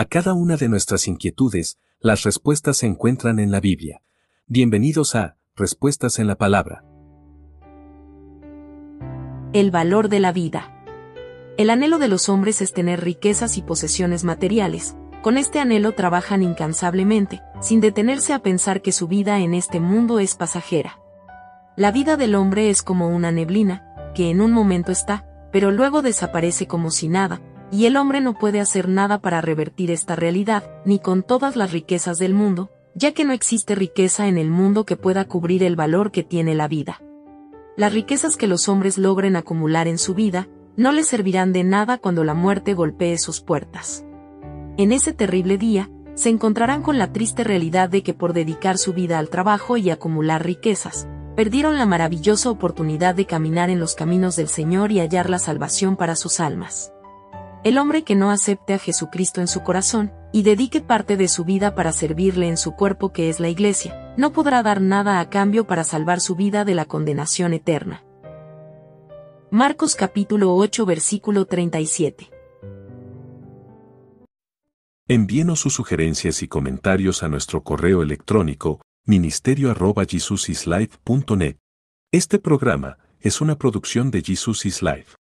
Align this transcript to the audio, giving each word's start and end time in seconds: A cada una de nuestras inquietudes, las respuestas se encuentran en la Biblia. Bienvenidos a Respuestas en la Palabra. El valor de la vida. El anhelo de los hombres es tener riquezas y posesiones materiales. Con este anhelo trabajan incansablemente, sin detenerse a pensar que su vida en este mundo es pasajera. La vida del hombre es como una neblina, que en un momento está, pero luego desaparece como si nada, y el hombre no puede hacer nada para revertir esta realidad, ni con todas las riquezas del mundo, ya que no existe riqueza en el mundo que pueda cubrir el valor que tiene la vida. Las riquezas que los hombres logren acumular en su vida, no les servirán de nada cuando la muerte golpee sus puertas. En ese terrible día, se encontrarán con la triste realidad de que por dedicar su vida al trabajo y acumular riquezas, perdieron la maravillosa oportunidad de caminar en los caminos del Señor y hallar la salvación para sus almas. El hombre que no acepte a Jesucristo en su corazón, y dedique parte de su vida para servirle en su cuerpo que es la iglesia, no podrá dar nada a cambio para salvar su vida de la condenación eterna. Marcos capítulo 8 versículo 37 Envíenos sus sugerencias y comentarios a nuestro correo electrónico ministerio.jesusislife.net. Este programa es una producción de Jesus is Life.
A 0.00 0.06
cada 0.06 0.32
una 0.32 0.56
de 0.56 0.70
nuestras 0.70 1.06
inquietudes, 1.08 1.78
las 2.00 2.22
respuestas 2.22 2.78
se 2.78 2.86
encuentran 2.86 3.38
en 3.38 3.50
la 3.50 3.60
Biblia. 3.60 4.00
Bienvenidos 4.46 5.14
a 5.14 5.36
Respuestas 5.54 6.18
en 6.18 6.26
la 6.26 6.36
Palabra. 6.36 6.86
El 9.52 9.70
valor 9.70 10.08
de 10.08 10.18
la 10.18 10.32
vida. 10.32 10.82
El 11.58 11.68
anhelo 11.68 11.98
de 11.98 12.08
los 12.08 12.30
hombres 12.30 12.62
es 12.62 12.72
tener 12.72 13.04
riquezas 13.04 13.58
y 13.58 13.60
posesiones 13.60 14.24
materiales. 14.24 14.96
Con 15.20 15.36
este 15.36 15.60
anhelo 15.60 15.92
trabajan 15.92 16.42
incansablemente, 16.42 17.42
sin 17.60 17.82
detenerse 17.82 18.32
a 18.32 18.38
pensar 18.38 18.80
que 18.80 18.92
su 18.92 19.06
vida 19.06 19.40
en 19.40 19.52
este 19.52 19.80
mundo 19.80 20.18
es 20.18 20.34
pasajera. 20.34 20.98
La 21.76 21.92
vida 21.92 22.16
del 22.16 22.36
hombre 22.36 22.70
es 22.70 22.82
como 22.82 23.08
una 23.10 23.32
neblina, 23.32 24.12
que 24.14 24.30
en 24.30 24.40
un 24.40 24.52
momento 24.52 24.92
está, 24.92 25.26
pero 25.52 25.70
luego 25.70 26.00
desaparece 26.00 26.66
como 26.66 26.90
si 26.90 27.08
nada, 27.08 27.42
y 27.70 27.86
el 27.86 27.96
hombre 27.96 28.20
no 28.20 28.34
puede 28.34 28.60
hacer 28.60 28.88
nada 28.88 29.20
para 29.20 29.40
revertir 29.40 29.90
esta 29.90 30.16
realidad, 30.16 30.64
ni 30.84 30.98
con 30.98 31.22
todas 31.22 31.56
las 31.56 31.72
riquezas 31.72 32.18
del 32.18 32.34
mundo, 32.34 32.70
ya 32.94 33.12
que 33.12 33.24
no 33.24 33.32
existe 33.32 33.74
riqueza 33.74 34.26
en 34.26 34.38
el 34.38 34.50
mundo 34.50 34.84
que 34.84 34.96
pueda 34.96 35.24
cubrir 35.26 35.62
el 35.62 35.76
valor 35.76 36.10
que 36.10 36.22
tiene 36.22 36.54
la 36.54 36.68
vida. 36.68 37.00
Las 37.76 37.92
riquezas 37.92 38.36
que 38.36 38.46
los 38.46 38.68
hombres 38.68 38.98
logren 38.98 39.36
acumular 39.36 39.88
en 39.88 39.98
su 39.98 40.14
vida, 40.14 40.48
no 40.76 40.92
les 40.92 41.06
servirán 41.06 41.52
de 41.52 41.64
nada 41.64 41.98
cuando 41.98 42.24
la 42.24 42.34
muerte 42.34 42.74
golpee 42.74 43.18
sus 43.18 43.40
puertas. 43.40 44.04
En 44.76 44.92
ese 44.92 45.12
terrible 45.12 45.58
día, 45.58 45.90
se 46.14 46.28
encontrarán 46.28 46.82
con 46.82 46.98
la 46.98 47.12
triste 47.12 47.44
realidad 47.44 47.88
de 47.88 48.02
que 48.02 48.14
por 48.14 48.32
dedicar 48.32 48.76
su 48.78 48.92
vida 48.92 49.18
al 49.18 49.30
trabajo 49.30 49.76
y 49.76 49.90
acumular 49.90 50.44
riquezas, 50.44 51.08
perdieron 51.36 51.78
la 51.78 51.86
maravillosa 51.86 52.50
oportunidad 52.50 53.14
de 53.14 53.26
caminar 53.26 53.70
en 53.70 53.80
los 53.80 53.94
caminos 53.94 54.36
del 54.36 54.48
Señor 54.48 54.92
y 54.92 55.00
hallar 55.00 55.30
la 55.30 55.38
salvación 55.38 55.96
para 55.96 56.16
sus 56.16 56.40
almas. 56.40 56.92
El 57.62 57.76
hombre 57.76 58.04
que 58.04 58.14
no 58.14 58.30
acepte 58.30 58.72
a 58.72 58.78
Jesucristo 58.78 59.42
en 59.42 59.46
su 59.46 59.62
corazón, 59.62 60.14
y 60.32 60.44
dedique 60.44 60.80
parte 60.80 61.18
de 61.18 61.28
su 61.28 61.44
vida 61.44 61.74
para 61.74 61.92
servirle 61.92 62.48
en 62.48 62.56
su 62.56 62.72
cuerpo 62.72 63.12
que 63.12 63.28
es 63.28 63.38
la 63.38 63.50
iglesia, 63.50 64.14
no 64.16 64.32
podrá 64.32 64.62
dar 64.62 64.80
nada 64.80 65.20
a 65.20 65.28
cambio 65.28 65.66
para 65.66 65.84
salvar 65.84 66.20
su 66.20 66.36
vida 66.36 66.64
de 66.64 66.74
la 66.74 66.86
condenación 66.86 67.52
eterna. 67.52 68.02
Marcos 69.50 69.94
capítulo 69.94 70.54
8 70.54 70.86
versículo 70.86 71.44
37 71.44 72.30
Envíenos 75.08 75.60
sus 75.60 75.74
sugerencias 75.74 76.42
y 76.42 76.48
comentarios 76.48 77.22
a 77.22 77.28
nuestro 77.28 77.62
correo 77.62 78.02
electrónico 78.02 78.80
ministerio.jesusislife.net. 79.04 81.58
Este 82.10 82.38
programa 82.38 82.96
es 83.18 83.42
una 83.42 83.56
producción 83.56 84.10
de 84.10 84.22
Jesus 84.22 84.64
is 84.64 84.82
Life. 84.82 85.19